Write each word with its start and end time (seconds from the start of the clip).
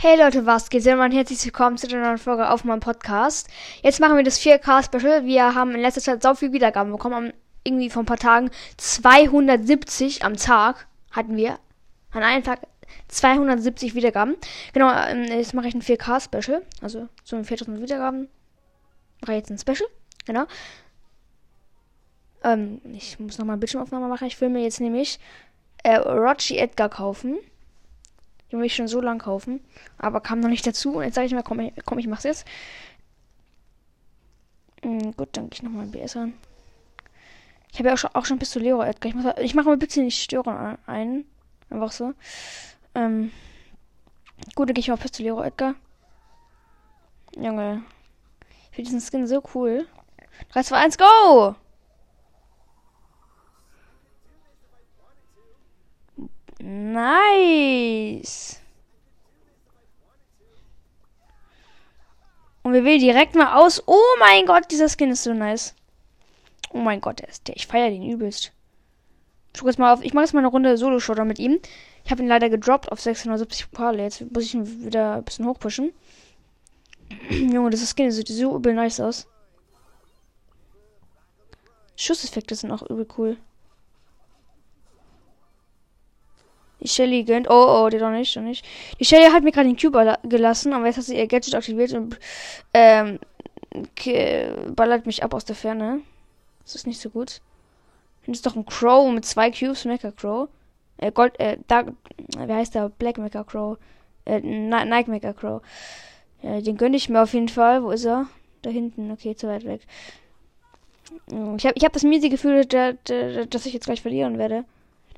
Hey 0.00 0.16
Leute, 0.16 0.46
was 0.46 0.70
geht? 0.70 0.84
Sehr 0.84 0.96
herzlich 0.96 1.44
willkommen 1.44 1.76
zu 1.76 1.88
einer 1.88 2.06
neuen 2.06 2.18
Folge 2.18 2.48
auf 2.50 2.62
meinem 2.62 2.78
Podcast. 2.78 3.48
Jetzt 3.82 3.98
machen 3.98 4.16
wir 4.16 4.22
das 4.22 4.40
4K-Special. 4.40 5.24
Wir 5.24 5.56
haben 5.56 5.72
in 5.74 5.80
letzter 5.80 6.00
Zeit 6.00 6.22
so 6.22 6.36
viel 6.36 6.52
Wiedergaben 6.52 6.92
bekommen. 6.92 7.32
Irgendwie 7.64 7.90
vor 7.90 8.04
ein 8.04 8.06
paar 8.06 8.16
Tagen 8.16 8.48
270 8.76 10.24
am 10.24 10.36
Tag 10.36 10.86
hatten 11.10 11.36
wir. 11.36 11.58
An 12.12 12.22
einem 12.22 12.44
Tag 12.44 12.60
270 13.08 13.96
Wiedergaben. 13.96 14.36
Genau, 14.72 14.88
ähm, 14.88 15.24
jetzt 15.24 15.52
mache 15.52 15.66
ich 15.66 15.74
ein 15.74 15.82
4K-Special. 15.82 16.62
Also 16.80 17.08
so 17.24 17.42
4000 17.42 17.82
Wiedergaben. 17.82 18.28
Mache 19.22 19.32
ich 19.32 19.38
jetzt 19.38 19.50
ein 19.50 19.58
Special. 19.58 19.90
Genau. 20.26 20.44
Ähm, 22.44 22.80
ich 22.92 23.18
muss 23.18 23.38
nochmal 23.38 23.56
Bildschirmaufnahme 23.56 24.06
machen. 24.06 24.28
Ich 24.28 24.40
will 24.40 24.48
mir 24.48 24.62
jetzt 24.62 24.78
nämlich 24.78 25.18
äh, 25.82 25.96
Rochi 25.96 26.56
Edgar 26.56 26.88
kaufen. 26.88 27.40
Den 28.50 28.58
will 28.58 28.66
ich 28.66 28.74
schon 28.74 28.88
so 28.88 29.00
lang 29.00 29.18
kaufen. 29.18 29.60
Aber 29.98 30.20
kam 30.20 30.40
noch 30.40 30.48
nicht 30.48 30.66
dazu. 30.66 30.96
Und 30.96 31.04
jetzt 31.04 31.14
sage 31.14 31.26
ich 31.26 31.34
mal, 31.34 31.42
komm, 31.42 31.70
komm 31.84 31.98
ich 31.98 32.06
mach's 32.06 32.24
jetzt. 32.24 32.46
Mhm, 34.82 35.14
gut, 35.16 35.28
dann 35.32 35.50
gehe 35.50 35.58
ich 35.58 35.62
nochmal 35.62 35.84
ein 35.84 35.90
BS 35.90 36.16
an. 36.16 36.34
Ich 37.72 37.78
habe 37.78 37.88
ja 37.88 37.94
auch 37.94 37.98
schon, 37.98 38.10
auch 38.14 38.24
schon 38.24 38.38
Pistolero 38.38 38.82
Edgar. 38.82 39.10
Ich, 39.10 39.14
muss, 39.14 39.24
ich 39.40 39.54
mache 39.54 39.66
mal 39.66 39.76
bitte 39.76 40.00
nicht 40.00 40.22
stören 40.22 40.78
ein. 40.86 41.24
Einfach 41.70 41.92
so. 41.92 42.14
Ähm, 42.94 43.30
gut, 44.54 44.68
dann 44.68 44.74
gehe 44.74 44.80
ich 44.80 44.88
mal 44.88 44.96
Pistolero 44.96 45.42
Edgar. 45.42 45.74
Junge. 47.36 47.82
Ich 48.70 48.76
finde 48.76 48.90
diesen 48.90 49.00
Skin 49.00 49.26
so 49.26 49.42
cool. 49.54 49.86
3, 50.52 50.62
2, 50.62 50.76
1, 50.76 50.98
go! 50.98 51.56
Nice. 56.70 58.60
Und 62.62 62.74
wir 62.74 62.84
wählen 62.84 63.00
direkt 63.00 63.34
mal 63.34 63.54
aus. 63.54 63.82
Oh 63.86 63.96
mein 64.18 64.44
Gott, 64.44 64.70
dieser 64.70 64.90
Skin 64.90 65.10
ist 65.10 65.22
so 65.22 65.32
nice. 65.32 65.74
Oh 66.70 66.78
mein 66.78 67.00
Gott, 67.00 67.20
der 67.20 67.28
ist 67.28 67.48
der. 67.48 67.56
Ich 67.56 67.66
feiere 67.66 67.88
den 67.88 68.02
übelst. 68.02 68.52
Ich 69.56 69.62
jetzt 69.62 69.78
mal 69.78 69.94
auf. 69.94 70.04
Ich 70.04 70.12
mache 70.12 70.24
jetzt 70.24 70.34
mal 70.34 70.40
eine 70.40 70.48
Runde 70.48 70.76
Solo-Shooter 70.76 71.24
mit 71.24 71.38
ihm. 71.38 71.58
Ich 72.04 72.10
habe 72.10 72.22
ihn 72.22 72.28
leider 72.28 72.50
gedroppt 72.50 72.92
auf 72.92 73.00
670 73.00 73.70
Pokale. 73.70 74.02
Jetzt 74.02 74.30
muss 74.30 74.44
ich 74.44 74.52
ihn 74.52 74.84
wieder 74.84 75.14
ein 75.14 75.24
bisschen 75.24 75.46
hochpushen. 75.46 75.94
Junge, 77.30 77.70
das 77.70 77.94
Skin 77.96 78.10
sieht 78.10 78.28
so 78.28 78.54
übel 78.54 78.74
nice 78.74 79.00
aus. 79.00 79.26
Schusseffekte 81.96 82.54
sind 82.54 82.72
auch 82.72 82.82
übel 82.82 83.08
cool. 83.16 83.38
Die 86.88 86.94
Shelly 86.94 87.22
gönnt. 87.22 87.50
Oh, 87.50 87.84
oh, 87.84 87.88
die 87.90 87.98
doch 87.98 88.10
nicht, 88.10 88.34
doch 88.34 88.40
nicht. 88.40 88.64
Die 88.98 89.04
Shelly 89.04 89.30
hat 89.30 89.42
mir 89.42 89.52
gerade 89.52 89.68
den 89.68 89.76
Cube 89.76 90.18
gelassen, 90.22 90.72
aber 90.72 90.86
jetzt 90.86 90.96
hat 90.96 91.04
sie 91.04 91.18
ihr 91.18 91.26
Gadget 91.26 91.54
aktiviert 91.54 91.92
und 91.92 92.18
ähm, 92.72 93.18
ballert 94.74 95.04
mich 95.04 95.22
ab 95.22 95.34
aus 95.34 95.44
der 95.44 95.54
Ferne. 95.54 96.00
Das 96.64 96.74
ist 96.74 96.86
nicht 96.86 96.98
so 96.98 97.10
gut. 97.10 97.42
Das 98.26 98.38
ist 98.38 98.46
doch 98.46 98.56
ein 98.56 98.64
Crow 98.64 99.12
mit 99.12 99.26
zwei 99.26 99.50
Cubes, 99.50 99.84
Mecha 99.84 100.10
Crow. 100.12 100.48
Äh, 100.96 101.12
Gold, 101.12 101.38
äh, 101.38 101.58
Dark, 101.66 101.92
wie 102.38 102.52
heißt 102.52 102.74
der? 102.74 102.88
Black 102.88 103.18
Mecha 103.18 103.44
Crow. 103.44 103.76
Äh, 104.24 104.40
Nike 104.40 105.10
Mecha 105.10 105.34
Crow. 105.34 105.60
Ja, 106.42 106.60
den 106.62 106.78
gönne 106.78 106.96
ich 106.96 107.10
mir 107.10 107.22
auf 107.22 107.34
jeden 107.34 107.48
Fall. 107.48 107.82
Wo 107.82 107.90
ist 107.90 108.06
er? 108.06 108.28
Da 108.62 108.70
hinten. 108.70 109.10
Okay, 109.10 109.36
zu 109.36 109.46
weit 109.46 109.66
weg. 109.66 109.82
Ich 111.56 111.66
habe 111.66 111.74
ich 111.74 111.84
hab 111.84 111.92
das 111.92 112.02
miese 112.02 112.30
Gefühl, 112.30 112.64
dass 112.64 113.66
ich 113.66 113.74
jetzt 113.74 113.84
gleich 113.84 114.00
verlieren 114.00 114.38
werde. 114.38 114.64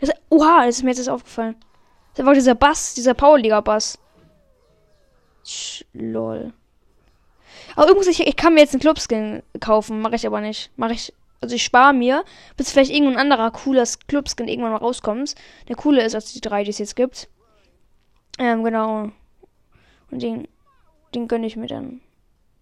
Das, 0.00 0.10
oha, 0.30 0.66
das 0.66 0.78
ist 0.78 0.82
mir 0.82 0.90
jetzt 0.90 1.08
aufgefallen. 1.08 1.56
Das 2.14 2.26
war 2.26 2.34
dieser 2.34 2.54
Bass, 2.54 2.94
dieser 2.94 3.14
Powerliga-Bass. 3.14 3.98
Lol. 5.92 6.52
Aber 7.76 7.90
übrigens, 7.90 8.08
ich, 8.08 8.26
ich 8.26 8.36
kann 8.36 8.54
mir 8.54 8.60
jetzt 8.60 8.74
einen 8.74 8.80
Clubskin 8.80 9.42
kaufen. 9.60 10.00
Mache 10.00 10.16
ich 10.16 10.26
aber 10.26 10.40
nicht. 10.40 10.70
Mache 10.76 10.92
ich. 10.92 11.12
Also 11.42 11.54
ich 11.54 11.64
spare 11.64 11.94
mir, 11.94 12.24
bis 12.58 12.70
vielleicht 12.70 12.90
irgendein 12.90 13.18
anderer 13.18 13.50
cooler 13.50 13.84
Clubskin 14.08 14.46
irgendwann 14.46 14.72
mal 14.72 14.78
rauskommt. 14.78 15.34
Der 15.68 15.76
cooler 15.76 16.04
ist 16.04 16.14
als 16.14 16.34
die 16.34 16.40
drei, 16.42 16.64
die 16.64 16.70
es 16.70 16.78
jetzt 16.78 16.96
gibt. 16.96 17.30
Ähm, 18.38 18.62
genau. 18.62 19.10
Und 20.10 20.22
den, 20.22 20.48
den 21.14 21.28
gönne 21.28 21.46
ich 21.46 21.56
mir 21.56 21.66
dann. 21.66 22.02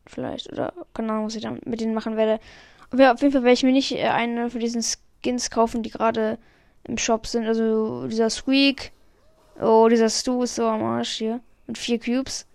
Vielleicht. 0.06 0.52
Oder 0.52 0.72
keine 0.94 1.12
Ahnung, 1.12 1.26
was 1.26 1.34
ich 1.34 1.42
dann 1.42 1.60
mit 1.64 1.80
denen 1.80 1.94
machen 1.94 2.16
werde. 2.16 2.40
Aber 2.90 3.12
auf 3.12 3.20
jeden 3.20 3.32
Fall 3.32 3.42
werde 3.42 3.54
ich 3.54 3.64
mir 3.64 3.72
nicht 3.72 3.92
äh, 3.92 4.08
eine 4.08 4.50
für 4.50 4.60
diesen 4.60 4.82
Skins 4.82 5.50
kaufen, 5.50 5.82
die 5.82 5.90
gerade 5.90 6.38
im 6.88 6.98
Shop 6.98 7.26
sind. 7.26 7.46
Also 7.46 8.06
dieser 8.08 8.30
Squeak. 8.30 8.92
Oh, 9.60 9.88
dieser 9.88 10.08
Stu 10.08 10.42
ist 10.42 10.56
so 10.56 10.66
am 10.66 10.82
Arsch 10.82 11.18
hier. 11.18 11.40
Mit 11.66 11.78
vier 11.78 11.98
Cubes. 11.98 12.46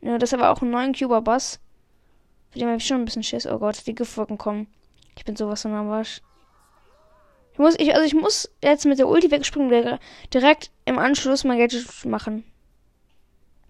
Ja, 0.00 0.18
das 0.18 0.32
ist 0.32 0.34
aber 0.34 0.50
auch 0.50 0.62
ein 0.62 0.70
neuen 0.70 0.94
Cuber-Bass. 0.94 1.60
Für 2.50 2.58
den 2.58 2.68
habe 2.68 2.78
ich 2.78 2.86
schon 2.86 3.02
ein 3.02 3.04
bisschen 3.04 3.22
Schiss. 3.22 3.46
Oh 3.46 3.58
Gott, 3.58 3.86
die 3.86 3.94
Giftwolken 3.94 4.36
kommen. 4.36 4.66
Ich 5.16 5.24
bin 5.24 5.36
sowas 5.36 5.62
von 5.62 5.72
am 5.74 5.90
Arsch. 5.90 6.22
Ich 7.52 7.58
muss, 7.58 7.78
ich, 7.78 7.94
also 7.94 8.04
ich 8.04 8.14
muss 8.14 8.50
jetzt 8.62 8.86
mit 8.86 8.98
der 8.98 9.08
Ulti 9.08 9.30
wegspringen, 9.30 9.98
direkt 10.32 10.70
im 10.86 10.98
Anschluss 10.98 11.44
mein 11.44 11.58
Gadget 11.58 12.04
machen. 12.06 12.44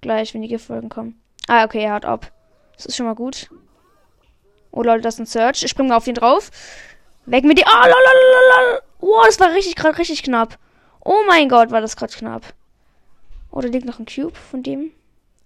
Gleich, 0.00 0.32
wenn 0.32 0.42
die 0.42 0.48
Giftwolken 0.48 0.88
kommen. 0.88 1.20
Ah, 1.48 1.64
okay, 1.64 1.82
er 1.82 1.94
hat 1.94 2.04
ab. 2.04 2.32
Das 2.76 2.86
ist 2.86 2.96
schon 2.96 3.06
mal 3.06 3.14
gut. 3.14 3.50
Oh 4.72 4.83
Leute, 4.83 5.03
das 5.03 5.15
ist 5.15 5.21
ein 5.21 5.27
Search. 5.27 5.62
Ich 5.62 5.71
springe 5.71 5.91
mal 5.91 5.97
auf 5.97 6.06
ihn 6.06 6.15
drauf. 6.15 6.50
Weg 7.27 7.44
mit 7.44 7.59
die. 7.59 7.66
Ah, 7.66 7.84
oh, 7.84 7.88
lalalala. 7.88 8.83
Oh, 9.00 9.22
das 9.25 9.38
war 9.38 9.53
richtig 9.53 9.77
gerade 9.77 9.99
richtig 9.99 10.22
knapp. 10.22 10.59
Oh 11.05 11.22
mein 11.27 11.49
Gott, 11.49 11.71
war 11.71 11.81
das 11.81 11.97
gerade 11.97 12.12
knapp. 12.12 12.43
Oh, 13.50 13.60
da 13.60 13.69
liegt 13.69 13.84
noch 13.84 13.99
ein 13.99 14.06
Cube 14.06 14.34
von 14.34 14.62
dem. 14.62 14.91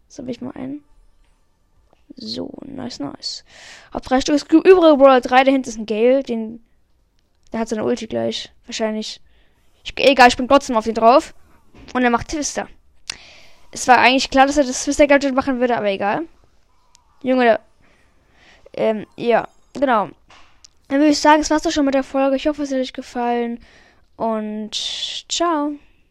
So 0.09 0.23
will 0.25 0.31
ich 0.31 0.41
mal 0.41 0.53
einen. 0.53 0.85
So, 2.15 2.51
nice, 2.65 3.01
nice. 3.01 3.45
Hab 3.93 4.03
drei 4.03 4.21
Stück. 4.21 4.39
Das 4.39 4.45
übrige 4.45 4.97
Brawler 4.97 5.21
3, 5.21 5.45
da 5.45 5.51
hinten 5.51 5.69
ist 5.69 5.79
ein 5.79 5.87
Gale. 5.87 6.23
Den. 6.23 6.65
Der 7.53 7.61
hat 7.61 7.69
seine 7.69 7.85
Ulti 7.85 8.07
gleich. 8.07 8.53
Wahrscheinlich. 8.67 9.21
Ich, 9.83 9.93
egal, 9.99 10.29
ich 10.29 10.37
bin 10.37 10.49
trotzdem 10.49 10.77
auf 10.77 10.87
ihn 10.87 10.95
drauf. 10.95 11.35
Und 11.95 12.03
er 12.03 12.11
macht 12.11 12.29
Twister. 12.29 12.69
Es 13.71 13.87
war 13.89 13.99
eigentlich 13.99 14.31
klar, 14.31 14.47
dass 14.47 14.57
er 14.57 14.65
das 14.65 14.85
Twister-Gadget 14.85 15.35
machen 15.35 15.61
würde, 15.61 15.77
aber 15.77 15.89
egal. 15.89 16.23
Junge, 17.23 17.61
ähm, 18.77 19.07
ja, 19.17 19.49
genau. 19.75 20.11
Dann 20.89 20.99
würde 20.99 21.11
ich 21.11 21.19
sagen, 21.19 21.41
es 21.41 21.51
war's 21.51 21.63
doch 21.63 21.73
schon 21.73 21.85
mit 21.85 21.95
der 21.95 22.05
Folge. 22.05 22.37
Ich 22.37 22.47
hoffe, 22.47 22.63
es 22.63 22.71
hat 22.71 22.79
euch 22.79 22.93
gefallen. 22.93 23.61
Und 24.17 24.75
ciao. 25.29 25.73